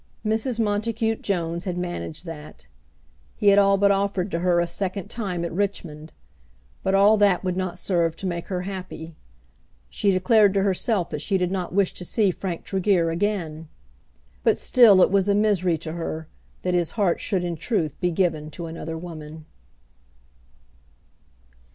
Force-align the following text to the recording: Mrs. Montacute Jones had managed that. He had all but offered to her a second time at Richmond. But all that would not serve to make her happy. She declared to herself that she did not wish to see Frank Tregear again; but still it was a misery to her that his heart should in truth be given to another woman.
Mrs. 0.25 0.59
Montacute 0.59 1.21
Jones 1.21 1.65
had 1.65 1.77
managed 1.77 2.25
that. 2.25 2.65
He 3.35 3.49
had 3.49 3.59
all 3.59 3.77
but 3.77 3.91
offered 3.91 4.31
to 4.31 4.39
her 4.39 4.59
a 4.59 4.65
second 4.65 5.11
time 5.11 5.45
at 5.45 5.51
Richmond. 5.51 6.11
But 6.81 6.95
all 6.95 7.17
that 7.17 7.43
would 7.43 7.55
not 7.55 7.77
serve 7.77 8.15
to 8.15 8.25
make 8.25 8.47
her 8.47 8.61
happy. 8.61 9.13
She 9.91 10.09
declared 10.09 10.55
to 10.55 10.63
herself 10.63 11.11
that 11.11 11.21
she 11.21 11.37
did 11.37 11.51
not 11.51 11.71
wish 11.75 11.93
to 11.93 12.03
see 12.03 12.31
Frank 12.31 12.63
Tregear 12.63 13.11
again; 13.11 13.67
but 14.43 14.57
still 14.57 15.03
it 15.03 15.11
was 15.11 15.29
a 15.29 15.35
misery 15.35 15.77
to 15.77 15.91
her 15.91 16.27
that 16.63 16.73
his 16.73 16.89
heart 16.97 17.21
should 17.21 17.43
in 17.43 17.55
truth 17.55 17.93
be 17.99 18.09
given 18.09 18.49
to 18.49 18.65
another 18.65 18.97
woman. 18.97 19.45